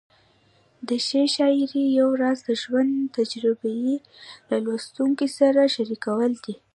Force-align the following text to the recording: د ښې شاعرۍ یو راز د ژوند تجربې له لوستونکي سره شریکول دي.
د 0.87 0.89
ښې 1.05 1.21
شاعرۍ 1.35 1.85
یو 1.99 2.09
راز 2.21 2.39
د 2.47 2.49
ژوند 2.61 2.91
تجربې 3.17 3.79
له 4.49 4.57
لوستونکي 4.65 5.27
سره 5.37 5.61
شریکول 5.75 6.31
دي. 6.45 6.55